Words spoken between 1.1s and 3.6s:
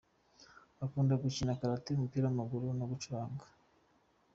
gukina karate, umupira w’amaguru no gucuranga.